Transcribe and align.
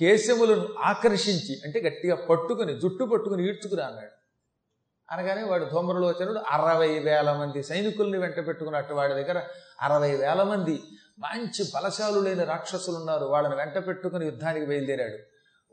కేశములను 0.00 0.68
ఆకర్షించి 0.78 1.60
అంటే 1.64 1.80
గట్టిగా 1.80 2.16
పట్టుకుని 2.16 2.80
జుట్టు 2.80 3.04
పట్టుకుని 3.04 3.48
ఈడ్చుకురా 3.48 3.86
అన్నాడు. 3.86 4.16
అనగానే 5.10 5.42
వాడు 5.42 5.64
ధూమ్రలోచనుడు 5.64 6.38
అరవై 6.38 6.98
వేల 6.98 7.32
మంది 7.32 7.62
సైనికుల్ని 7.62 8.18
వెంట 8.18 8.46
పెట్టుకున్నట్టు 8.46 8.94
వాడి 8.94 9.14
దగ్గర 9.14 9.42
అరవై 9.82 10.16
వేల 10.16 10.42
మంది 10.42 10.82
మంచి 11.18 11.64
బలశాలులైన 11.74 12.44
రాక్షసులు 12.44 12.96
ఉన్నారు 12.96 13.24
వాళ్ళని 13.24 13.56
వెంట 13.56 13.86
పెట్టుకుని 13.86 14.24
యుద్ధానికి 14.24 14.66
బయలుదేరాడు. 14.66 15.18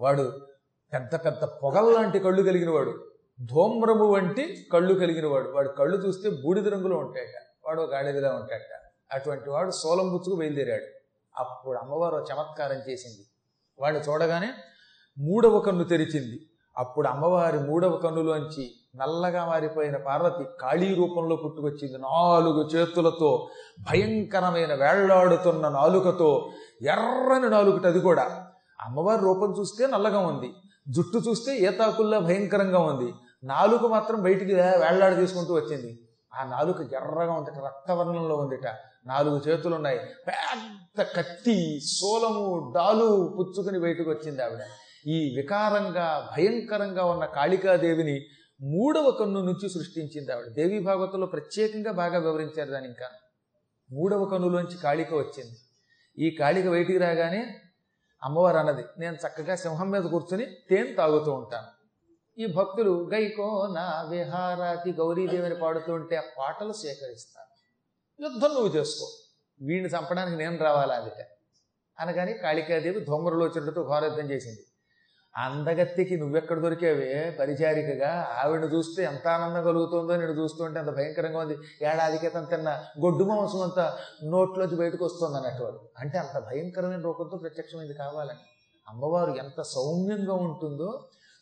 వాడు 0.03 0.47
పెద్ద 0.93 1.15
పెద్ద 1.15 1.43
పొగల్లాంటి 1.43 2.19
కళ్ళు 2.19 2.43
కలిగిన 2.43 2.69
వాడు. 2.69 3.11
ధూమ్రము 3.41 4.05
వంటి 4.05 4.67
కళ్ళు 4.73 4.93
కలిగిన 4.93 5.27
వాడు. 5.27 5.49
వాడు 5.49 5.69
కళ్ళు 5.69 6.07
చూస్తే 6.07 6.29
బూడిద 6.29 6.67
రంగులో 6.67 6.97
ఉంటాయట. 6.97 7.41
వాడు 7.65 7.81
గాడిదలా 7.81 8.29
ఉంటాయట 8.29 8.91
అటువంటి 9.11 9.49
వాడు 9.49 9.71
సోలం 9.71 10.09
బుచ్చుకు 10.09 10.35
బయలుదేరాడు. 10.35 10.85
అప్పుడు 11.39 11.77
అమ్మవారు 11.77 12.15
చమత్కారం 12.15 12.81
చేసింది. 12.89 13.27
వాడిని 13.83 14.11
చూడగానే 14.11 14.49
మూడవ 15.17 15.59
కన్ను 15.59 15.83
తెరిచింది. 15.83 16.49
అప్పుడు 16.77 17.07
అమ్మవారి 17.07 17.59
మూడవ 17.59 17.97
కన్నులోంచి 17.97 18.71
నల్లగా 18.95 19.45
మారిపోయిన 19.45 19.97
పార్వతి 19.97 20.45
కాళీ 20.61 20.95
రూపంలో 20.95 21.35
పుట్టుకొచ్చింది. 21.35 21.97
నాలుగు 21.97 22.67
చేతులతో 22.67 23.49
భయంకరమైన 23.79 24.73
వేళ్ళాడుతున్న 24.73 25.69
నాలుకతో 25.69 26.49
ఎర్రని 26.81 27.49
నాలుగుటి 27.49 27.87
అది 27.87 27.99
కూడా. 27.99 28.47
అమ్మవారి 28.81 29.21
రూపం 29.21 29.55
చూస్తే 29.59 29.87
నల్లగా 29.87 30.19
ఉంది. 30.19 30.53
జుట్టు 30.89 31.17
చూస్తే 31.29 31.57
ఏతాకుల్లా 31.57 32.19
భయంకరంగా 32.19 32.79
ఉంది. 32.79 33.13
నాలుక 33.43 33.85
మాత్రం 33.85 34.23
బయటికి 34.23 34.55
వేళ్ళాడ 34.55 35.15
తీసుకుంటూ 35.15 35.53
వచ్చింది. 35.53 35.99
ఆ 36.35 36.43
నాలుక 36.43 36.81
ఎర్రగా 36.81 37.33
ఉందట 37.33 37.59
రక్తవర్ణంలో 37.59 38.35
ఉందిట. 38.35 38.67
నాలుగు 39.05 39.41
చేతులు 39.47 39.75
ఉన్నాయి 39.75 39.99
పెద్ద 39.99 41.01
కత్తి 41.01 41.79
సోలము 41.79 42.73
డాలు 42.75 43.35
పుచ్చుకుని 43.39 43.79
బయటకు 43.79 44.09
వచ్చింది 44.09 44.43
ఆవిడ. 44.43 44.59
ఈ 45.07 45.35
వికారంగా 45.35 46.29
భయంకరంగా 46.37 47.05
ఉన్న 47.05 47.25
కాళికాదేవిని 47.25 48.21
మూడవ 48.61 49.11
కన్ను 49.11 49.41
నుంచి 49.41 49.69
సృష్టించింది 49.69 50.33
ఆవిడ. 50.33 50.47
దేవీ 50.47 50.79
భాగవతంలో 50.79 51.27
ప్రత్యేకంగా 51.27 51.91
బాగా 51.91 52.19
వివరించారు 52.19 52.71
దాని 52.71 52.85
ఇంకా. 52.85 53.09
మూడవ 53.91 54.25
కన్నులోంచి 54.25 54.77
కాళిక 54.77 55.13
వచ్చింది. 55.13 55.57
ఈ 56.25 56.29
కాళిక 56.31 56.69
బయటికి 56.69 56.97
రాగానే 56.97 57.55
అమ్మవారు 58.23 58.57
అన్నది 58.57 58.83
నేను 58.99 59.15
చక్కగా 59.15 59.55
సింహం 59.55 59.89
మీద 59.89 60.03
కూర్చుని 60.03 60.45
తేనె 60.45 60.93
తాగుతూ 60.93 61.31
ఉంటాను. 61.31 61.83
ఈ 62.41 62.45
భక్తులు 62.45 63.09
గైకో 63.13 63.67
నా 63.75 64.07
విహారాతి 64.09 64.91
గౌరీదేవిని 64.91 65.55
పాడుతూ 65.55 65.93
ఉంటే 65.93 66.15
ఆ 66.15 66.21
పాటలు 66.37 66.73
సేకరిస్తాను. 66.73 67.52
యుద్ధం 68.23 68.51
నువ్వు 68.53 68.71
చేసుకో. 68.75 69.05
వీడిని 69.61 69.89
చంపడానికి 69.89 70.37
నేను 70.37 70.57
రావాలా 70.57 70.95
అదిట 70.95 71.21
అనగాని 71.97 72.33
కాళికాదేవి 72.33 72.99
ధూమ్రలోచనలతో 72.99 73.81
ఘోరయుద్ధం 73.83 74.27
చేసింది. 74.31 74.63
అందగత్తికి 75.35 76.15
నువ్వెక్కడ 76.17 76.57
దొరికావే? 76.59 77.35
పరిచారికగా 77.39 78.09
ఆవిడని 78.43 78.67
చూస్తే 78.75 79.03
ఎంత 79.03 79.27
ఆనందం 79.27 79.63
కలుగుతుందో 79.63 80.15
నేను 80.15 80.31
చూస్తుంటే 80.31 80.79
అంత 80.79 80.89
భయంకరంగా 80.89 81.39
ఉంది. 81.39 81.55
ఏడాది 81.81 82.17
క్రితం 82.17 82.43
తిన్న 82.43 82.69
గొడ్డు 83.03 83.23
మాంసం 83.23 83.61
అంతా 83.61 83.85
నోట్లోంచి 84.23 84.75
బయటకు 84.75 85.05
వస్తుంది 85.05 85.37
అన్నట్టు 85.37 85.79
అంటే 85.99 86.17
అంత 86.17 86.35
భయంకరమైన 86.49 87.01
రూపంతో 87.01 87.37
ప్రత్యక్షమైంది 87.37 87.93
కావాలని. 87.93 88.43
అమ్మవారు 88.87 89.31
ఎంత 89.31 89.61
సౌమ్యంగా 89.61 90.33
ఉంటుందో 90.33 90.89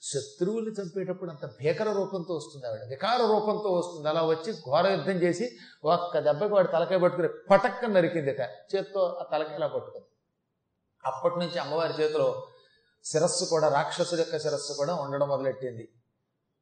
శత్రువుల్ని 0.02 0.72
చంపేటప్పుడు 0.72 1.30
అంత 1.30 1.46
భీకర 1.46 1.92
రూపంతో 1.92 2.36
వస్తుంది 2.36 2.68
ఆవిడ. 2.68 2.80
వికార 2.90 3.22
రూపంతో 3.22 3.70
వస్తుంది. 3.72 4.10
అలా 4.10 4.24
వచ్చి 4.26 4.54
ఘోర 4.54 4.88
యుద్ధం 4.88 5.14
చేసి 5.14 5.58
ఒక్క 5.84 6.20
దెబ్బకి 6.20 6.54
వాడు 6.54 6.68
తలకాయ 6.68 6.98
పట్టుకుని 6.98 7.28
పటక్క 7.52 7.86
నరికిందిట 7.86 8.40
చేత్తో 8.42 9.18
ఆ 9.22 9.38
తలకాయలా 9.38 9.68
పట్టుకుంది 9.68 10.08
అప్పటి 11.06 11.40
నుంచి 11.40 11.60
అమ్మవారి 11.60 12.04
చేతిలో 12.04 12.48
శిరస్సు 13.04 13.46
కూడా 13.46 13.68
రాక్షసుడి 13.68 14.22
యొక్క 14.22 14.38
శిరస్సు 14.38 14.74
కూడా 14.74 14.96
ఉండడం 14.96 15.28
మొదలెట్టింది. 15.28 15.90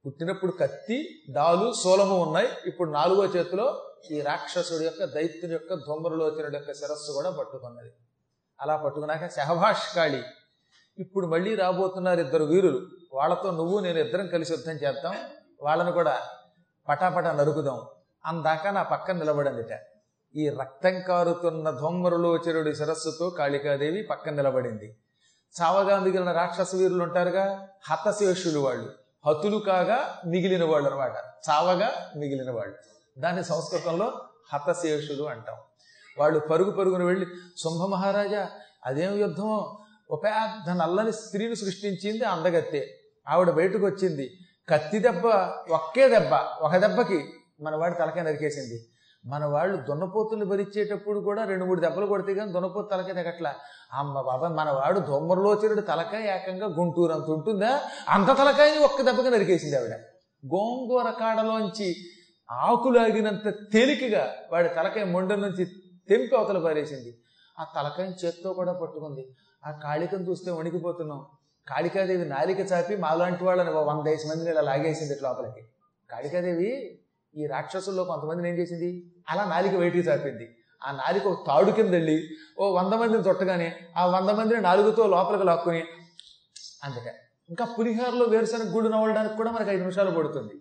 పుట్టినప్పుడు 0.06 0.52
కత్తి 0.52 1.24
డాలు 1.32 1.74
సోలము 1.74 2.22
ఉన్నాయి. 2.22 2.48
ఇప్పుడు 2.66 2.90
నాలుగో 2.92 3.26
చేతిలో 3.26 3.92
ఈ 4.12 4.22
రాక్షసుడి 4.22 4.84
యొక్క 4.84 5.04
దైత్యుడి 5.04 5.54
యొక్క 5.54 5.74
ధూమ్రలోచనుడి 5.74 6.58
యొక్క 6.58 6.74
శిరస్సు 6.74 7.12
కూడా 7.12 7.30
పట్టుకున్నది. 7.30 7.92
అలా 8.62 8.76
పట్టుకున్నాక 8.78 9.28
సహభాష్కాళి 9.28 10.24
ఇప్పుడు 11.00 11.28
మళ్ళీ 11.28 11.56
రాబోతున్నారు 11.56 12.20
ఇద్దరు 12.20 12.44
వీరులు. 12.44 12.88
వాళ్ళతో 13.14 13.52
నువ్వు 13.52 13.80
నేను 13.80 14.00
ఇద్దరం 14.00 14.28
కలిసి 14.28 14.54
యుద్ధం 14.54 14.72
చేద్దాం. 14.72 15.16
వాళ్ళని 15.62 15.92
కూడా 15.92 16.20
పటాపటా 16.90 17.32
నరుకుదాం. 17.32 17.82
అందాక 18.26 18.68
నా 18.68 18.84
పక్కన 18.84 19.18
నిలబడిందిట. 19.18 19.80
ఈ 20.36 20.50
రక్తం 20.50 21.02
కారుతున్న 21.02 21.70
ధూమ్రలోచరుడి 21.70 22.76
శిరస్సుతో 22.76 23.30
కాళికాదేవి 23.30 24.04
పక్కన 24.04 24.34
నిలబడింది. 24.34 24.98
చావగా 25.62 26.00
మిగిలిన 26.00 26.32
రాక్షస 26.32 26.76
వీరులు 26.76 27.04
ఉంటారుగా? 27.04 27.68
హతశేషులు 27.92 28.60
వాళ్ళు. 28.60 28.90
హతులు 29.26 29.58
కాగా 29.58 30.22
మిగిలిన 30.26 30.64
వాళ్ళు 30.64 30.90
అనమాట 30.90 31.14
చావగా 31.50 32.12
మిగిలిన 32.16 32.52
వాళ్ళు. 32.52 32.76
దాన్ని 33.20 33.44
సంస్కృతంలో 33.44 34.22
హతశేషులు 34.54 35.24
అంటాం. 35.24 35.56
వాళ్ళు 36.20 36.40
పరుగు 36.40 36.72
పరుగున 36.72 37.04
వెళ్ళి 37.04 37.26
శుంభ 37.58 37.82
మహారాజా 37.82 38.50
అదేం 38.86 39.16
యుద్ధమో 39.16 39.80
ఒక 40.10 40.24
పెద్ద 40.24 40.70
నల్లని 40.70 41.12
స్త్రీని 41.12 41.56
సృష్టించింది 41.56 42.24
అందగత్తే. 42.24 42.98
ఆవిడ 43.28 43.50
బయటకు 43.50 43.86
వచ్చింది 43.86 44.32
కత్తి 44.70 45.00
దెబ్బ 45.00 45.26
ఒకే 45.72 46.10
దెబ్బ 46.10 46.34
ఒక 46.62 46.78
దెబ్బకి 46.78 47.26
మన 47.62 47.76
వాడి 47.76 47.96
తలకాయ 47.96 48.24
నరికేసింది. 48.24 48.86
మన 49.26 49.46
వాళ్ళు 49.46 49.78
దున్నపోతులు 49.78 50.46
భరించేటప్పుడు 50.46 51.20
కూడా 51.20 51.46
రెండు 51.46 51.66
మూడు 51.66 51.82
దెబ్బలు 51.82 52.06
కొడితే 52.06 52.34
కానీ 52.34 52.52
దున్నపోతు 52.52 52.88
తలకాయ 52.88 53.14
తగ్గట్లా 53.14 53.56
అమ్మ 53.94 54.22
బాబా 54.22 54.48
మన 54.48 54.70
వాడు 54.70 55.00
దొమ్మరలోచరుడు 55.00 55.82
తలకాయ 55.82 56.36
ఏకంగా 56.36 56.68
గుంటూరు 56.68 57.14
అంత 57.14 57.24
ఉంటుందా? 57.24 57.82
అంత 58.10 58.28
తలకాయని 58.28 58.78
ఒక్క 58.78 59.02
దెబ్బకి 59.02 59.30
నరికేసింది 59.30 59.76
ఆవిడ. 59.76 59.92
గోంగూర 60.46 61.10
కాడలోంచి 61.10 61.96
ఆకులాగినంత 62.52 63.50
తేలికగా 63.50 64.36
వాడి 64.52 64.70
తలకాయ 64.70 65.04
మొండ 65.04 65.34
నుంచి 65.34 65.66
తెంపి 66.10 66.36
అవతల 66.36 66.60
పారేసింది. 66.60 67.18
ఆ 67.60 67.66
తలకాయని 67.76 68.26
చేత్తో 68.26 68.54
కూడా 68.54 68.74
పట్టుకుంది. 68.74 69.36
ఆ 69.66 69.72
కాళికను 69.72 70.26
చూస్తే 70.30 70.52
వణికిపోతున్నాం. 70.52 71.26
కాళికాదేవి 71.68 72.26
నాలిక 72.26 72.60
చాపి 72.72 72.96
మాలాంటి 72.96 73.44
వాళ్ళని 73.44 73.72
ఓ 73.72 73.82
వంద 73.84 74.08
ఐదు 74.08 74.28
మందిని 74.30 74.52
ఇలా 74.52 74.62
లాగేసింది 74.62 75.16
లోపలికి. 75.24 75.62
కాళికాదేవి 76.12 76.70
ఈ 77.36 77.46
రాక్షసుల్లో 77.46 78.04
కొంతమందిని 78.04 78.50
ఏం 78.50 78.56
చేసింది? 78.56 79.12
అలా 79.30 79.44
నాలిక 79.46 79.74
వేటికి 79.74 80.10
చాపింది. 80.10 80.56
ఆ 80.82 80.92
నాలిక 80.92 81.28
ఒక 81.28 81.48
తాడు 81.48 81.72
కింద 81.72 81.90
వెళ్ళి 81.90 82.18
ఓ 82.60 82.72
వంద 82.76 82.94
మందిని 82.94 83.24
చుట్టగానే 83.30 83.68
ఆ 83.98 84.06
వంద 84.06 84.30
మందిని 84.30 84.62
నాలుగుతో 84.62 85.06
లోపలికి 85.08 85.44
లాక్కుని 85.44 85.84
అందుకే 86.84 87.12
ఇంకా 87.50 87.66
పులిహారలో 87.66 88.26
వేరుశనగ 88.26 88.76
గుళ్ళు 88.76 88.90
నవ్వడానికి 88.90 89.36
కూడా 89.36 89.52
మనకు 89.52 89.70
ఐదు 89.70 89.80
నిమిషాలు 89.80 90.12
పడుతుంది. 90.12 90.56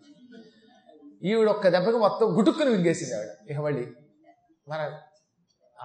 ఈవిడ 1.22 1.48
ఒక్క 1.48 1.68
దెబ్బకి 1.68 1.96
మొత్తం 1.96 2.26
గుటుక్కుని 2.38 2.70
వింగేసింది 2.70 3.14
ఆవిడ. 3.14 3.30
ఇక 3.50 3.58
మళ్ళీ 3.58 3.84
మన 4.68 4.80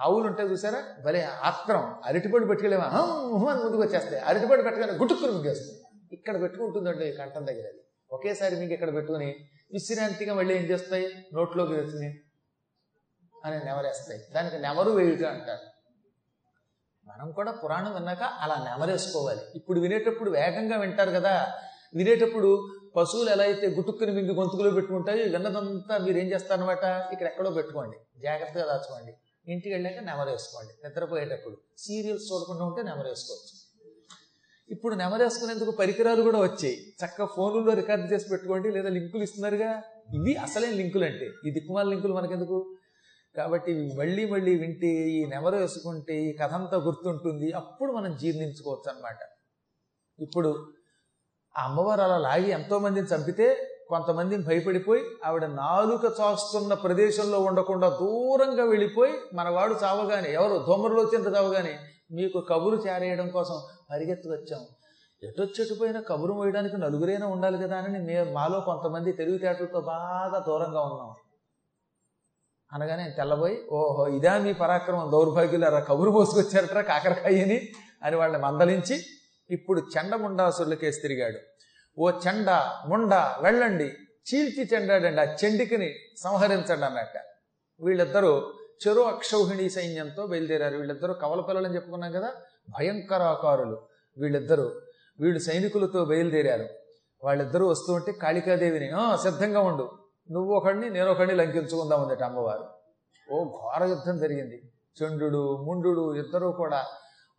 ఆవులు 0.00 0.26
ఉంటాయి 0.26 0.48
చూసారా? 0.48 0.84
భలే 1.04 1.28
ఆత్రం. 1.42 1.94
అరటిపండు 2.04 2.46
పెట్టుకెళ్ళేమా 2.46 2.84
అని 2.84 3.64
ముందుకు 3.64 3.82
వచ్చేస్తాయి. 3.82 4.22
అరటిపండు 4.22 4.62
పెట్టగానే 4.62 4.92
గుటుక్కుని 4.92 5.48
వేస్తుంది 5.48 5.80
ఇక్కడ 6.12 6.40
పెట్టుకుంటుందండి 6.42 7.12
కంఠం 7.12 7.46
దగ్గర 7.46 7.66
అది. 7.66 7.80
ఒకేసారి 8.10 8.56
మీకు 8.56 8.72
ఇక్కడ 8.72 8.94
పెట్టుకుని 8.94 9.34
విశ్రాంతిగా 9.72 10.34
మళ్ళీ 10.34 10.56
ఏం 10.56 10.62
చేస్తాయి? 10.62 11.08
నోట్లోకి 11.34 11.72
వచ్చింది 11.72 12.24
అని 13.44 13.64
నెమరేస్తాయి. 13.64 14.20
దానికి 14.34 14.58
నెమరు 14.58 14.90
వేయుట 14.90 15.22
అంటారు. 15.22 15.74
మనం 17.06 17.32
కూడా 17.32 17.52
పురాణం 17.52 17.94
విన్నాక 17.94 18.22
అలా 18.22 18.66
నెమరేసుకోవాలి. 18.70 19.40
ఇప్పుడు 19.54 19.80
వినేటప్పుడు 19.80 20.30
వేగంగా 20.30 20.76
వింటారు 20.76 21.10
కదా. 21.10 21.52
వినేటప్పుడు 21.94 22.68
పశువులు 22.96 23.30
ఎలా 23.30 23.44
అయితే 23.44 23.66
గుటుక్కుని 23.66 24.12
మింగి 24.12 24.34
గొంతుకులో 24.34 24.70
పెట్టుకుంటాయో 24.70 25.22
విన్నదంతా 25.22 25.98
మీరు 25.98 26.18
ఏం 26.18 26.26
చేస్తారనమాట 26.26 26.84
ఇక్కడ 27.12 27.26
ఎక్కడో 27.26 27.50
పెట్టుకోండి. 27.50 27.96
జాగ్రత్తగా 28.20 28.64
దాచుకోండి. 28.64 29.14
ఇంటికి 29.48 29.74
వెళ్ళాక 29.74 29.98
నెమరేసుకోండి 29.98 30.88
నిద్రపోయేటప్పుడు. 30.88 31.56
సీరియల్స్ 31.78 32.32
చూడకుండా 32.32 32.64
ఉంటే 32.64 32.82
నెమరేసుకోవచ్చు 32.82 33.64
ఇప్పుడు 34.70 34.94
నెమరేసుకునేందుకు 34.94 35.70
పరికరాలు 35.70 36.22
కూడా 36.22 36.38
వచ్చాయి. 36.38 36.76
చక్కగా 36.76 37.26
ఫోన్లో 37.26 37.72
రికార్డు 37.72 38.06
చేసి 38.12 38.26
పెట్టుకోండి 38.28 38.70
లేదా 38.70 38.88
లింకులు 38.88 39.22
ఇస్తున్నారుగా? 39.22 39.82
ఇవి 40.14 40.36
అసలే 40.36 40.70
లింకులు 40.70 41.04
అంటే 41.04 41.30
ఈ 41.46 41.50
దిక్కుమాల 41.50 41.88
లింకులు 41.88 42.12
మనకెందుకు? 42.12 42.76
కాబట్టి 43.36 43.94
మళ్ళీ 43.94 44.24
మళ్ళీ 44.30 44.58
వింటే 44.58 44.86
ఈ 44.86 45.26
నెమరు 45.26 45.56
వేసుకుంటే 45.56 46.22
ఈ 46.22 46.36
కథ 46.36 46.52
అంతా 46.52 46.76
గుర్తుంటుంది. 46.76 47.52
అప్పుడు 47.52 47.92
మనం 47.92 48.16
జీర్ణించుకోవచ్చు 48.16 48.96
అనమాట 48.96 49.18
ఇప్పుడు 50.22 50.72
ఆ 51.56 51.64
అమ్మవారు 51.64 52.00
అలా 52.00 52.18
లాగి 52.18 52.50
ఎంతోమందిని 52.50 53.06
చంపితే 53.06 53.46
కొంతమందిని 53.88 54.42
భయపడిపోయి 54.42 55.02
ఆవిడ 55.24 55.44
నాలుక 55.44 56.20
చాస్తున్న 56.20 56.74
ప్రదేశంలో 56.74 57.40
ఉండకుండా 57.40 57.88
దూరంగా 57.88 58.64
వెళ్ళిపోయి 58.64 59.12
మనవాడు 59.34 59.74
చావగానే 59.84 60.32
ఎవరు? 60.32 60.64
దోమరులో 60.68 61.10
చెంత 61.14 61.36
చావగానే 61.36 61.78
మీకు 62.12 62.38
కబురు 62.40 62.76
చేరేయడం 62.76 63.28
కోసం 63.28 63.54
పరిగెత్తి 63.90 64.28
వచ్చాం 64.28 64.62
ఎటొచ్చెట్టుపోయినా 65.22 66.00
కబురు 66.00 66.32
వేయడానికి 66.32 66.76
నలుగురైనా 66.76 67.26
ఉండాలి 67.26 67.58
కదా 67.58 67.76
అని 67.76 67.98
మేము 67.98 68.32
మాలో 68.32 68.60
కొంతమంది 68.60 69.12
తెలివితేటలతో 69.12 69.80
బాగా 69.80 70.38
దూరంగా 70.38 70.80
ఉన్నాం. 70.80 71.14
అనగానే 72.72 73.10
తెల్లబోయి 73.10 73.68
ఓహో 73.72 74.06
ఇదా 74.06 74.38
మీ 74.38 74.52
పరాక్రమం 74.52 75.12
దౌర్భాగ్యులు 75.12 75.66
కబురు 75.80 76.10
పోసుకొచ్చారట్రా 76.10 76.82
కాకరకాయని 76.82 77.68
అని 78.02 78.16
వాళ్ళని 78.16 78.42
మందలించి 78.42 79.02
ఇప్పుడు 79.50 79.80
చండముండాసురులకేసి 79.80 81.00
తిరిగాడు. 81.00 81.38
ఓ 81.98 82.10
చెండ 82.10 82.50
ముండ 82.88 83.14
వెళ్ళండి. 83.14 83.92
చీల్చి 84.28 84.68
చెండాడండి. 84.74 85.20
ఆ 85.20 85.24
చెండికిని 85.24 85.94
సంహరించండి 86.18 86.84
అన్నట్ట 86.84 87.16
వీళ్ళిద్దరూ 87.80 88.52
చెరు 88.86 89.00
అక్షౌహిణి 89.00 89.70
సైన్యంతో 89.70 90.26
బయలుదేరారు. 90.26 90.76
వీళ్ళిద్దరూ 90.76 91.14
కవల 91.14 91.40
పిల్లలని 91.40 91.74
చెప్పుకున్నాం 91.74 92.12
కదా 92.12 92.28
భయంకరాకారులు 92.70 93.82
వీళ్ళిద్దరూ. 94.18 94.80
వీళ్ళు 95.20 95.38
సైనికులతో 95.38 96.04
బయలుదేరారు. 96.04 96.68
వాళ్ళిద్దరూ 97.24 97.68
వస్తూ 97.68 97.92
ఉంటే 97.92 98.12
కాళికాదేవిని 98.12 98.90
సిద్ధంగా 99.22 99.60
ఉండు. 99.60 99.90
నువ్వు 100.30 100.54
ఒకడిని 100.54 100.90
నేను 100.90 101.10
ఒకడిని 101.10 101.34
లంకించుకుందాం 101.34 102.02
ఉందట 102.02 102.22
అమ్మవారు. 102.22 102.64
ఓ 103.32 103.44
ఘోర 103.44 103.84
యుద్ధం 103.84 104.18
జరిగింది. 104.18 104.72
చండు 105.02 105.56
ముండు 105.56 106.14
ఇద్దరూ 106.14 106.52
కూడా 106.52 106.86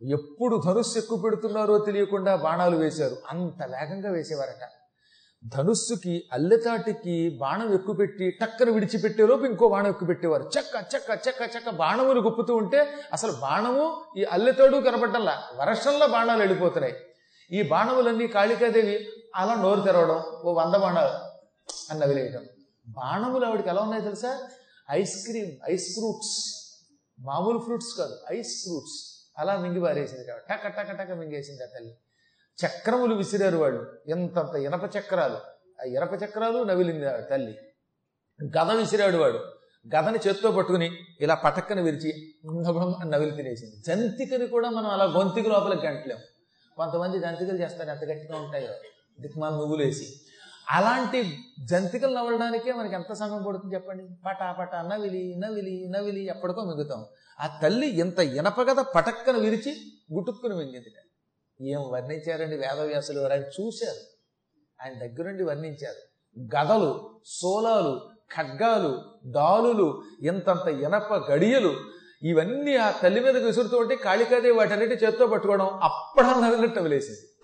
ఎప్పుడు 0.02 0.62
ధనుస్సు 0.66 0.98
ఎక్కువ 0.98 1.18
పెడుతున్నారో 1.18 1.78
తెలియకుండా 1.78 2.36
బాణాలు 2.36 2.76
వేశారు. 2.76 3.16
అంత 3.30 3.62
వేగంగా 3.62 4.10
వేసేవారట. 4.10 4.68
ధనుస్సుకి 5.56 6.24
అల్లెతాటికి 6.32 7.38
బాణం 7.40 7.74
ఎక్కువ 7.74 7.94
పెట్టి 7.94 8.30
టక్కన 8.30 8.70
విడిచిపెట్టేలోపు 8.70 9.44
ఇంకో 9.44 9.68
బాణం 9.68 9.88
ఎక్కువ 9.88 10.06
పెట్టేవారు. 10.08 10.42
చక్క 10.42 10.86
చక్క 10.96 11.28
చక్క 11.28 11.56
చక్క 11.56 11.70
బాణములు 11.70 12.20
గుప్పుతూ 12.20 12.56
ఉంటే 12.56 12.94
అసలు 13.12 13.32
బాణము 13.32 14.02
ఈ 14.18 14.24
అల్లెతాడు 14.24 14.76
కనపడ్డంలా 14.76 15.42
వర్షంలో 15.56 16.06
బాణాలు 16.06 16.38
వెళ్ళిపోతున్నాయి. 16.38 16.94
ఈ 17.52 17.62
బాణములన్నీ 17.62 18.26
కాళికాదేవి 18.26 19.08
అలా 19.36 19.54
నోరు 19.54 19.80
తెరవడం 19.80 20.22
ఓ 20.44 20.52
వంద 20.52 20.74
బాణాలు 20.74 21.14
అని 21.90 22.00
నవిలేయడం 22.00 22.44
బాణములు 22.88 23.46
ఆవిడకి 23.46 23.68
ఎలా 23.68 23.82
ఉన్నాయి 23.82 24.02
తెలుసా? 24.02 24.38
Ice 24.90 25.26
cream 25.26 25.72
ice 25.72 25.94
fruits. 25.94 26.34
మామూలు 27.20 27.58
ఫ్రూట్స్ 27.58 27.98
కాదు 27.98 28.16
ఐస్ 28.32 28.62
ఫ్రూట్స్. 28.64 29.15
అలా 29.38 29.56
మింగి 29.56 29.80
పారేసింది 29.80 30.24
కాబట్టి. 30.24 30.54
టక 30.54 30.80
టక 30.80 31.02
టక 31.02 31.10
మింగేసింది 31.10 31.62
ఆ 31.62 31.66
తల్లి. 31.66 31.96
చక్రములు 32.66 33.14
విసిరారు 33.14 33.56
వాళ్ళు. 33.56 33.98
ఎంతంత 34.08 34.56
ఇనప 34.56 34.96
చక్రాలు. 34.96 35.36
ఆ 35.80 35.84
ఇనప 35.86 36.22
చక్రాలు 36.22 36.62
నవిలింది 36.62 37.06
ఆ 37.06 37.20
తల్లి. 37.20 37.58
గద 38.44 38.70
విసిరాడు 38.76 39.16
వాడు. 39.16 39.38
గదని 39.96 40.18
చేత్తో 40.28 40.50
పట్టుకుని 40.50 40.98
ఇలా 41.20 41.34
పటక్కన 41.34 41.80
విరిచి 41.80 42.34
నవిలి 43.06 43.30
తినేసింది. 43.30 43.76
జంతికని 43.86 44.46
కూడా 44.46 44.70
మనం 44.70 44.86
అలా 44.86 45.04
గొంతికి 45.04 45.48
లోపలికి 45.48 45.86
గంటలేం. 45.86 46.18
కొంతమంది 46.76 47.18
జంతికలు 47.18 47.58
చేస్తారు. 47.58 47.90
ఎంత 47.90 48.04
గట్టిగా 48.04 48.38
ఉంటాయో. 48.38 48.68
దిక్మాల 49.20 49.52
నువ్వులేసి. 49.52 50.20
అలాంటి 50.70 51.38
జంతికలు 51.64 52.14
నవ్వడానికే 52.14 52.72
మనకి 52.72 52.94
ఎంత 52.94 53.12
సమయం 53.12 53.42
పడుతుంది 53.42 53.74
చెప్పండి? 53.74 54.04
పటా 54.26 54.52
పటా 54.52 54.82
నవిలి 54.82 55.34
నవిలి 55.38 55.92
నవిలి 55.96 56.26
ఎప్పటికో 56.26 56.64
మిగుతాం. 56.64 57.04
ఆ 57.40 57.60
తల్లి 57.62 57.86
ఇంత 57.86 58.18
ఇనపగద 58.18 58.80
పటక్కన 58.80 59.36
విరిచి 59.36 59.76
గుటుక్కుని 60.12 60.54
మింగింది. 60.54 60.92
ఏం 61.60 61.80
వర్ణించారండి 61.90 62.56
వేదవ్యాసులు 62.56 63.20
ఆయన 63.20 63.42
చూశారు. 63.42 64.02
ఆయన 64.82 64.94
దగ్గరుండి 64.94 65.44
వర్ణించారు. 65.44 66.00
గదలు 66.56 67.10
సోలాలు 67.24 68.10
ఖడ్గాలు 68.36 69.02
డాలులు 69.30 70.02
ఇంతంత 70.22 70.68
ఇనప 70.68 71.30
గడియలు 71.30 71.74
ఇవన్నీ 72.22 72.76
ఆ 72.76 72.90
తల్లి 72.90 73.20
మీద 73.20 73.36
విసురుతూ 73.36 73.78
ఉంటే 73.78 73.96
కాళికాదేవి 73.96 74.56
వాటన్నిటి 74.56 74.94
చేత్తో 74.94 75.26
పట్టుకోవడం 75.26 75.66
అప్పడం 75.66 76.42
నవ్వినట్టు 76.42 76.80
వదిలేసింది. 76.80 77.35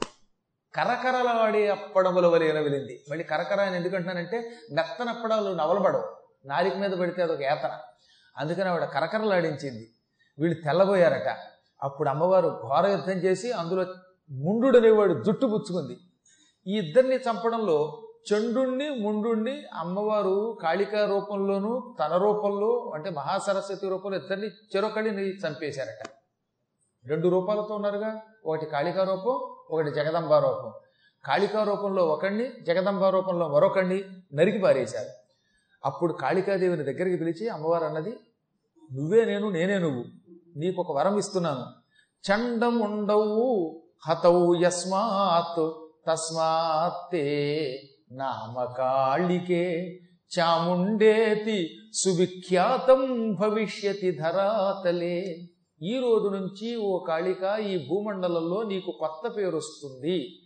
కరకరలాడే 0.74 1.70
అప్పడముల 1.70 2.26
వలె 2.26 2.52
విలింది 2.52 3.04
మళ్ళీ 3.10 3.24
కరకర 3.24 3.60
అని 3.60 3.76
ఎందుకంటున్నానంటే 3.76 4.50
మెత్తనప్పడాలు 4.72 5.54
నవలబడవు 5.54 6.04
నాలిక 6.46 6.76
మీద 6.76 6.90
పడితే 6.90 7.22
అదొక 7.22 7.42
ఏతన 7.42 7.78
అందుకని 8.38 8.68
ఆవిడ 8.68 8.84
కరకరలాడించింది. 8.84 9.90
వీళ్ళు 10.38 10.64
తెల్లబోయారట. 10.64 11.36
అప్పుడు 11.82 12.08
అమ్మవారు 12.08 12.48
ఘోర 12.48 12.86
యుద్ధం 12.86 13.12
చేసి 13.12 13.52
అందులో 13.52 13.86
ముండు 14.30 14.78
అనేవాడు 14.78 15.22
జుట్టు 15.22 15.46
పుచ్చుకుంది. 15.46 15.98
ఈ 16.66 16.78
ఇద్దరిని 16.78 17.16
చంపడంలో 17.16 18.02
చండుణ్ణి 18.32 18.90
ముండుణ్ణి 18.90 19.64
అమ్మవారు 19.74 20.58
కాళికా 20.62 21.06
రూపంలోనూ 21.06 21.96
తన 22.00 22.16
రూపంలో 22.16 22.92
అంటే 22.94 23.10
మహాసరస్వతి 23.10 23.88
రూపంలో 23.88 24.16
ఇద్దరిని 24.16 24.46
చెరొకడిని 24.46 25.22
చంపేశారట. 25.22 26.21
రెండు 27.06 27.28
రూపాలతో 27.28 27.74
ఉన్నారుగా. 27.74 28.20
ఒకటి 28.46 28.66
కాళికా 28.66 29.04
రూపం 29.04 29.54
ఒకటి 29.70 29.90
జగదంబ 29.90 30.34
రూపం. 30.34 30.72
కాళికా 31.24 31.62
రూపంలో 31.62 32.06
ఒకడిని 32.06 32.50
జగదంబ 32.62 33.04
రూపంలో 33.04 33.48
మరొకడిని 33.48 34.04
నరికి 34.34 34.58
పారేశారు. 34.58 35.08
అప్పుడు 35.84 36.12
కాళికాదేవిని 36.12 36.82
దగ్గరికి 36.82 37.16
పిలిచి 37.16 37.48
అమ్మవారు 37.48 37.84
అన్నది 37.84 38.16
నువ్వే 38.92 39.24
నేను 39.24 39.50
నేనే 39.50 39.78
నువ్వు. 39.78 40.04
నీకు 40.56 40.82
ఒక 40.82 40.96
వరం 40.96 41.18
ఇస్తున్నాను. 41.18 41.66
చండం 42.30 42.78
ఉండవు 42.78 43.82
హతవు 44.08 44.54
యస్మాత్ 44.54 45.72
తస్మాత్తే 46.06 47.72
నామకాళికే 48.12 49.98
చాముండేతి 50.38 51.70
సువిఖ్యాతం 51.94 53.32
భవిష్యతి 53.34 54.10
ధరాతలే. 54.10 55.48
ఈ 55.82 55.98
రోజు 55.98 56.28
నుంచి 56.28 56.76
ఓ 56.76 57.04
కాళిక 57.04 57.58
ఈ 57.58 57.88
భూమండలంలో 57.88 58.62
నీకు 58.62 58.90
కొత్త 58.90 59.36
పేరు 59.36 59.56
వస్తుంది. 59.56 60.40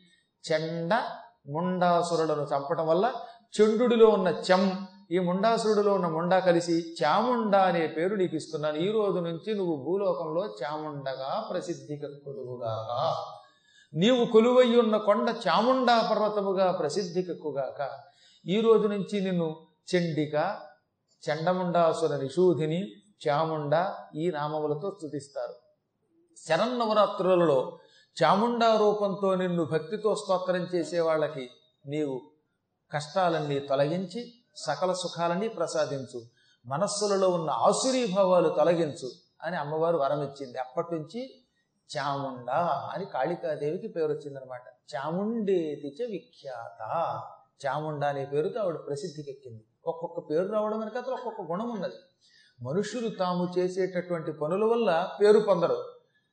చెండ 0.45 1.03
ముండాసురులను 1.49 2.43
చంపటం 2.43 2.87
వల్ల 2.87 3.13
చెండుడిలో 3.61 4.07
ఉన్న 4.07 4.29
చెం 4.29 4.87
ఈ 5.11 5.19
ముండాసురుడిలో 5.19 5.95
ఉన్న 5.95 6.07
ముండా 6.07 6.39
కలిసి 6.39 6.95
చాముండా 7.03 7.59
అనే 7.59 7.87
పేరు 7.87 8.15
నీకు 8.15 8.37
ఇస్తున్నాను. 8.37 8.77
ఈ 8.77 8.91
రోజు 8.91 9.19
నుంచి 9.19 9.55
నువ్వు 9.55 9.77
భూలోకంలో 9.77 10.55
చాముండగా 10.63 11.49
ప్రసిద్ధి 11.51 11.97
కొలువుగాక. 11.97 13.17
నీవు 13.95 14.25
కొలువై 14.25 14.77
ఉన్న 14.77 14.97
కొండ 14.97 15.35
చాముండా 15.49 16.09
పర్వతముగా 16.11 16.73
ప్రసిద్ధి 16.73 17.23
కక్కుగాక 17.23 17.91
ఈ 18.47 18.61
రోజు 18.61 18.87
నుంచి 18.89 19.21
నిన్ను 19.21 19.57
చండిక 19.95 20.35
చండముండాసుర 21.23 22.17
నిషూధిని 22.17 22.81
చాముండ 23.21 23.95
ఈ 24.15 24.31
నామములతో 24.31 24.91
స్థుతిస్తారు 24.91 25.55
శరన్నవరాత్రులలో 26.37 27.79
చాముండా 28.17 28.77
రూపంతో 28.77 29.35
నిన్ను 29.35 29.65
భక్తితో 29.65 30.15
స్తోత్రం 30.15 30.65
చేసే 30.75 31.01
వాళ్ళకి 31.01 31.51
నీవు 31.87 32.21
కష్టాలన్నీ 32.93 33.59
తొలగించి 33.59 34.35
సకల 34.57 34.93
సుఖాలన్నీ 34.93 35.49
ప్రసాదించు 35.49 36.21
మనస్సులలో 36.67 37.29
ఉన్న 37.29 37.51
ఆసురీభావాలు 37.51 38.49
తొలగించు 38.49 39.11
అని 39.43 39.57
అమ్మవారు 39.57 39.97
వరం 39.97 40.23
ఇచ్చింది 40.23 40.59
అప్పటి 40.59 40.95
నుంచి 40.95 41.21
చాముండ 41.91 42.51
అని 42.95 43.05
కాళికాదేవికి 43.05 43.89
పేరు 43.89 44.13
వచ్చిందనమాట. 44.13 44.63
చాముండేది 44.95 45.89
చ 45.89 46.11
విఖ్యాత. 46.11 46.81
చాముండ 47.67 48.05
అనే 48.05 48.25
పేరుతో 48.25 48.61
ఆవిడ 48.61 48.77
ప్రసిద్ధికి 48.87 49.31
ఎక్కింది 49.31 49.65
ఒక్కొక్క 49.87 50.31
పేరు 50.31 50.49
రావడం 50.49 50.79
వెనక 50.79 50.97
అతను 50.97 51.15
ఒక్కొక్క 51.15 51.41
గుణం 51.41 51.71
ఉన్నది. 51.71 51.99
మనుషులు 52.63 53.09
తాము 53.09 53.55
చేసేటటువంటి 53.59 54.33
పనుల 54.33 54.65
వల్ల 54.65 55.11
పేరు 55.23 55.39
పొందరు. 55.39 55.93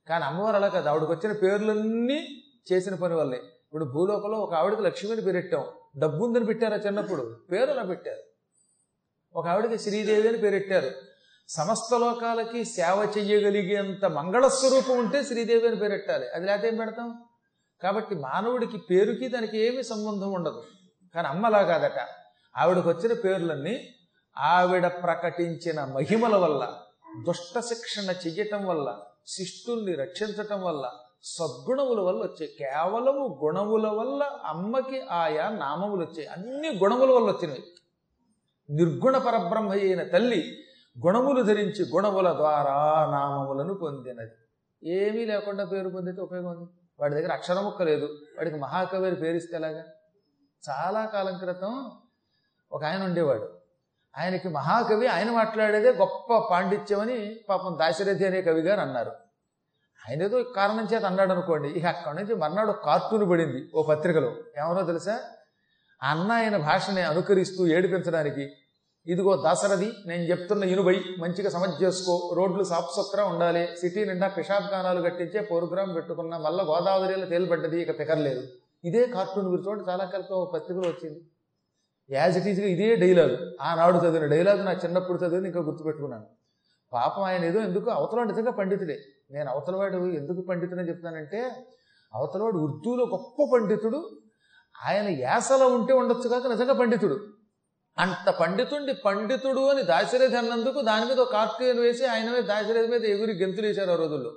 కానీ 0.09 0.25
అమ్మవారు 0.25 0.55
అలా 0.55 0.67
కాదు. 0.67 0.89
ఆవిడకి 0.89 1.11
వచ్చిన 1.11 1.31
పేర్లన్నీ 1.31 2.43
చేసిన 2.71 2.95
పని 2.95 3.13
వల్లే. 3.13 3.37
ఇప్పుడు 3.37 3.85
భూలోకంలో 3.85 4.37
ఒక 4.37 4.53
ఆవిడకి 4.53 4.81
లక్ష్మిని 4.81 5.21
పేరెట్టాం. 5.21 5.65
డబ్బు 5.97 6.25
ఉందని 6.25 6.45
పెట్టారా 6.45 6.77
చిన్నప్పుడు? 6.77 7.37
పేరు 7.51 7.69
అలా 7.69 7.83
పెట్టారు. 7.83 8.21
ఒక 9.35 9.47
ఆవిడకి 9.47 9.77
శ్రీదేవి 9.77 10.27
అని 10.27 10.37
పేరెట్టారు. 10.37 10.91
సమస్త 11.47 11.93
లోకాలకి 11.93 12.63
సేవ 12.63 13.13
చెయ్యగలిగేంత 13.17 14.05
మంగళస్వరూపం 14.05 14.99
ఉంటే 14.99 15.23
శ్రీదేవి 15.23 15.67
అని 15.67 15.75
పేరెట్టాలి. 15.75 16.29
అది 16.29 16.45
లేకపోతే 16.45 16.67
ఏం 16.67 16.75
పెడతాం? 16.75 17.23
కాబట్టి 17.83 18.15
మానవుడికి 18.15 18.77
పేరుకి 18.77 19.27
దానికి 19.27 19.57
ఏమీ 19.57 19.83
సంబంధం 19.83 20.31
ఉండదు. 20.31 20.63
కానీ 21.15 21.27
అమ్మలా 21.27 21.63
కాదట. 21.63 22.07
ఆవిడకు 22.57 22.89
వచ్చిన 22.89 23.13
పేర్లన్నీ 23.13 23.95
ఆవిడ 24.37 24.87
ప్రకటించిన 24.87 25.85
మహిమల 25.85 26.35
వల్ల 26.35 26.77
దుష్ట 27.25 27.59
శిక్షణ 27.59 28.11
చెయ్యటం 28.11 28.65
వల్ల 28.65 28.99
శిష్టుల్ని 29.27 29.95
రక్షించటం 29.95 30.61
వల్ల 30.61 30.91
సద్గుణముల 31.23 31.99
వల్ల 31.99 32.19
వచ్చాయి 32.19 32.51
కేవలము 32.59 33.39
గుణముల 33.43 33.87
వల్ల 33.87 34.23
అమ్మకి 34.45 35.01
ఆయా 35.01 35.49
నామములు 35.49 36.01
వచ్చాయి. 36.01 36.27
అన్ని 36.27 36.69
గుణముల 36.69 37.11
వల్ల 37.11 37.27
వచ్చినవి. 37.27 37.63
నిర్గుణ 38.69 39.17
పరబ్రహ్మ 39.17 39.71
అయిన 39.71 40.03
తల్లి 40.03 40.57
గుణములు 41.05 41.41
ధరించి 41.41 41.89
గుణముల 41.89 42.33
ద్వారా 42.33 43.07
నామములను 43.11 43.73
పొందినది. 43.73 44.31
ఏమీ 44.89 45.25
లేకుండా 45.25 45.65
పేరు 45.65 45.89
పొందితే 45.89 46.21
ఉపయోగం 46.21 46.47
ఉంది. 46.47 46.69
వాడి 46.99 47.15
దగ్గర 47.15 47.31
అక్షరముక్క 47.31 47.81
లేదు. 47.81 48.05
వాడికి 48.05 48.57
మహాకవి 48.57 49.15
పేరు 49.15 49.37
ఇస్తే 49.37 49.55
ఎలాగా? 49.55 49.83
చాలా 50.69 51.05
కాలం 51.05 51.37
క్రితం 51.37 51.91
ఒక 52.71 52.83
ఆయన 52.83 53.03
ఉండేవాడు. 53.03 53.52
ఆయనకి 54.17 54.49
మహాకవి 54.49 55.07
ఆయన 55.07 55.31
మాట్లాడేదే 55.31 55.89
గొప్ప 55.89 56.37
పాండిత్యమని 56.51 57.35
పాపం 57.49 57.77
దాశరథి 57.79 58.25
అనే 58.25 58.41
కవి 58.41 58.61
గారు 58.61 58.79
అన్నారు. 58.79 59.11
ఆయన 60.07 60.21
ఏదో 60.23 60.43
కారణం 60.43 60.87
చేత 60.93 61.05
అన్నాడు 61.05 61.31
అనుకోండి 61.31 61.67
ఇక 61.67 61.85
అక్కడి 61.85 62.17
నుంచి 62.17 62.35
మర్నాడు 62.35 62.71
కార్టూన్ 62.71 63.29
పడింది 63.29 63.71
ఓ 63.75 63.83
పత్రికలో. 63.83 64.35
ఏమనో 64.57 64.83
తెలుసా? 64.83 65.15
ఆ 66.01 66.11
అన్న 66.11 66.31
ఆయన 66.31 66.57
భాషని 66.57 67.01
అనుకరిస్తూ 67.01 67.67
ఏడిపించడానికి. 67.67 68.45
ఇదిగో 69.07 69.35
దాసరథి 69.35 69.93
నేను 70.07 70.23
చెప్తున్న 70.23 70.63
ఇనుబై 70.63 70.95
మంచిగా 71.19 71.49
సమజ్ 71.49 71.83
చేసుకో 71.83 72.35
రోడ్లు 72.35 72.63
సాఫ్సుత్రా 72.63 73.23
ఉండాలి 73.25 73.67
సిటీ 73.79 74.05
నిండా 74.05 74.27
పిషాబ్గానాలు 74.27 75.01
కట్టించే 75.01 75.41
ప్రోగ్రాం 75.41 75.93
పెట్టుకున్న 75.93 76.37
మళ్ళీ 76.37 76.63
గోదావరిలో 76.63 77.25
తేలిపడ్డది 77.25 77.81
ఇక 77.81 77.97
తికరలేదు 77.97 78.43
ఇదే 78.83 79.05
కార్టూన్ 79.05 79.49
మీరు 79.51 79.61
చూడండి 79.61 79.89
చాలా 79.89 80.05
కలిపి 80.05 80.33
ఒక 80.33 80.53
పత్రికలో 80.53 80.87
వచ్చింది. 80.89 81.19
యాజ్ 82.13 82.37
ఇట్ 82.37 82.47
ఈజ్గా 82.47 82.67
ఇదే 82.67 82.95
డైలాగ్ 82.95 83.37
ఆనాడు 83.61 83.97
చదివిన 83.97 84.25
డైలాగ్ 84.25 84.65
నా 84.65 84.71
చిన్నప్పుడు 84.71 85.17
చదివిన 85.17 85.45
ఇంకా 85.45 85.59
గుర్తుపెట్టుకున్నాను. 85.59 86.25
పాపం 86.93 87.23
ఆయన 87.23 87.45
ఏదో 87.45 87.59
ఎందుకు 87.59 87.89
అవతల 87.89 88.23
నిజంగా 88.23 88.51
పండితుడే. 88.51 88.99
నేను 89.31 89.49
అవతలవాడు 89.49 89.97
ఎందుకు 89.97 90.45
పండితుడని 90.49 90.89
చెప్తానంటే 90.89 91.51
అవతలవాడు 92.13 92.57
ఉర్దూలో 92.57 93.05
గొప్ప 93.05 93.49
పండితుడు 93.53 94.19
ఆయన 94.85 95.09
యాసలో 95.09 95.67
ఉంటే 95.67 95.93
ఉండొచ్చు 95.93 96.29
కాక 96.29 96.47
నిజంగా 96.47 96.73
పండితుడు. 96.73 97.19
అంత 97.97 98.29
పండితుండి 98.29 98.93
పండితుడు 98.93 99.69
అని 99.69 99.83
దాశరథి 99.83 100.35
అన్నందుకు 100.35 100.81
దాని 100.81 101.05
మీద 101.05 101.19
ఒక 101.19 101.31
కార్టూన్ 101.31 101.79
వేసి 101.79 102.05
ఆయన 102.05 102.31
మీద 102.31 102.43
దాశరథి 102.43 102.87
మీద 102.87 103.05
ఎగురి 103.05 103.33
గెంతులు 103.33 103.67
వేశారు 103.67 103.91
ఆ 103.91 103.95
రోజుల్లో. 103.95 104.33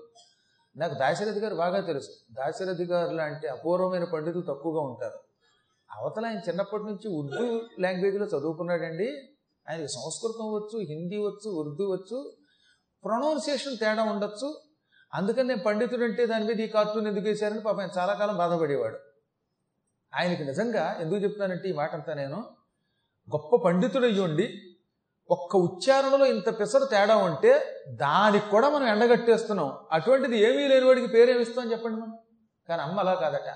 నాకు 0.77 0.95
దాశరథి 0.95 1.41
గారు 1.41 1.55
బాగా 1.55 1.81
తెలుసు. 1.81 2.09
దాశరథి 2.33 2.85
గారు 2.85 3.15
లాంటి 3.15 3.47
అపూర్వమైన 3.47 4.05
పండితులు 4.05 4.43
తక్కువగా 4.43 4.81
ఉంటారు. 4.81 5.26
అవతల 5.93 6.27
ఆయన 6.27 6.39
చిన్నప్పటి 6.49 6.83
నుంచి 6.83 7.09
ఉర్దూ 7.09 7.63
లాంగ్వేజ్లో 7.81 8.27
చదువుకున్నాడండి. 8.27 9.09
ఆయనకి 9.71 9.89
సంస్కృతం 9.89 10.47
వచ్చు 10.53 10.79
హిందీ 10.79 11.17
వచ్చు 11.17 11.51
ఉర్దూ 11.51 11.85
వచ్చు 11.95 12.37
ప్రొనౌన్సియేషన్ 13.05 13.77
తేడా 13.77 14.03
ఉండొచ్చు. 14.03 14.61
అందుకని 15.15 15.49
నేను 15.49 15.63
పండితుడు 15.63 16.05
అంటే 16.05 16.27
దాని 16.27 16.45
మీద 16.45 16.61
ఈ 16.61 16.67
కార్టూన్ 16.67 17.07
ఎందుకు 17.07 17.25
వేశారని 17.25 17.61
పాప 17.61 17.81
ఆయన 17.81 17.91
చాలా 17.99 18.15
కాలం 18.15 18.37
బాధపడేవాడు. 18.37 18.99
ఆయనకి 20.15 20.45
నిజంగా 20.45 20.97
ఎందుకు 21.01 21.17
చెప్తానంటే 21.17 21.69
ఈ 21.69 21.73
మాట 21.73 21.95
అంతా 21.95 22.15
నేను 22.15 22.37
గొప్ప 23.35 23.57
పండితుడు 23.65 24.07
అయ్యుండి 24.07 24.63
ఒక్క 25.31 25.57
ఉచ్చారణలో 25.57 26.27
ఇంత 26.27 26.61
పెసరు 26.61 26.85
తేడా 26.85 27.17
ఉంటే 27.17 27.83
దానికి 27.89 28.51
కూడా 28.51 28.71
మనం 28.71 28.87
ఎండగట్టేస్తున్నాం. 28.87 29.79
అటువంటిది 29.93 30.39
ఏమీ 30.39 30.69
లేని 30.69 30.87
వాడికి 30.87 31.07
పేరేమిస్తాం 31.07 31.73
చెప్పండి 31.73 32.01
మనం? 32.01 32.19
కానీ 32.69 32.83
అమ్మ 32.83 33.01
అలా 33.01 33.15
కాదట. 33.15 33.49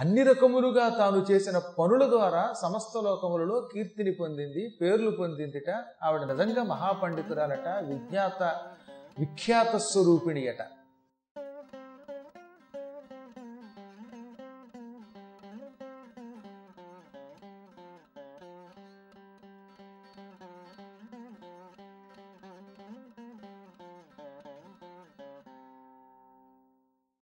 అన్ని 0.00 0.22
రకములుగా 0.22 0.88
తాను 0.88 1.26
చేసిన 1.30 1.58
పనుల 1.78 2.08
ద్వారా 2.08 2.54
సమస్త 2.62 2.98
లోకములలో 2.98 3.60
కీర్తిని 3.60 4.12
పొందింది 4.12 4.62
పేర్లు 4.82 5.10
పొందిందిట. 5.10 5.70
ఆవిడ 6.02 6.20
నిజంగా 6.20 6.62
మహాపండితురాలట 6.62 7.68
విజ్ఞాత 7.88 8.42
విఖ్యాత 9.18 9.76
స్వరూపిణి 9.76 10.48
అట 10.48 10.62